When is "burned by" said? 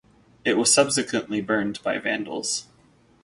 1.41-1.99